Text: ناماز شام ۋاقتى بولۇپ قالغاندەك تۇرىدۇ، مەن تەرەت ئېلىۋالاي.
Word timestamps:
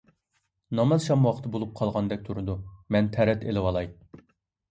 ناماز 0.77 1.03
شام 1.09 1.27
ۋاقتى 1.27 1.51
بولۇپ 1.55 1.75
قالغاندەك 1.81 2.25
تۇرىدۇ، 2.29 2.55
مەن 2.95 3.09
تەرەت 3.17 3.45
ئېلىۋالاي. 3.51 3.91